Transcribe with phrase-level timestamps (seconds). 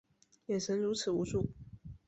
[0.47, 1.51] 眼神如此无助